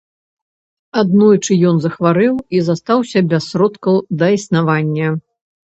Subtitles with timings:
[1.01, 5.07] Аднойчы ён захварэў і застаўся без сродкаў да існавання.